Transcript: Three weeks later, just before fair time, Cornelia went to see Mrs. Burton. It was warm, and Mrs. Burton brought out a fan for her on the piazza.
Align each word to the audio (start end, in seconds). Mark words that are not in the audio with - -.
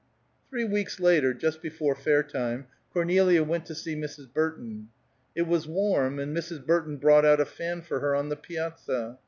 Three 0.49 0.65
weeks 0.65 0.99
later, 0.99 1.31
just 1.31 1.61
before 1.61 1.93
fair 1.93 2.23
time, 2.23 2.65
Cornelia 2.91 3.43
went 3.43 3.67
to 3.67 3.75
see 3.75 3.95
Mrs. 3.95 4.33
Burton. 4.33 4.89
It 5.35 5.43
was 5.43 5.67
warm, 5.67 6.17
and 6.17 6.35
Mrs. 6.35 6.65
Burton 6.65 6.97
brought 6.97 7.23
out 7.23 7.39
a 7.39 7.45
fan 7.45 7.83
for 7.83 7.99
her 7.99 8.15
on 8.15 8.29
the 8.29 8.35
piazza. 8.35 9.19